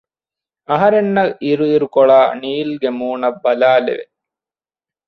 އަހަރެންނަށް 0.69 1.33
އިރު 1.43 1.65
އިރުކޮޅާ 1.71 2.19
ނީލްގެ 2.41 2.89
މޫނަށް 2.99 3.39
ބަލާލެވެ 3.43 4.05